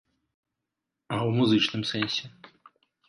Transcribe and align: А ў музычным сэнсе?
А 1.15 1.19
ў 1.27 1.29
музычным 1.41 1.81
сэнсе? 1.91 2.25